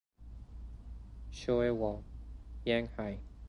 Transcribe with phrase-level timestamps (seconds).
[1.31, 2.03] Choe-Wall,
[2.65, 3.19] Yang-hi.